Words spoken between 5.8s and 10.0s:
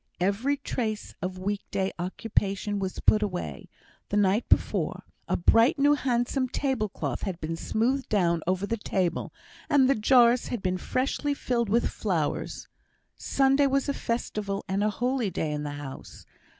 handsome tablecloth had been smoothed down over the table, and the